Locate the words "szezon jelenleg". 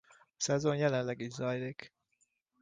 0.37-1.19